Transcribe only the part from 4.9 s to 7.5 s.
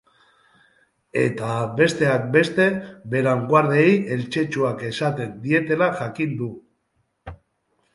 esaten dietela jakin dugu.